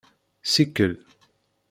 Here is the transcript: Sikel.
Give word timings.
Sikel. 0.43 0.97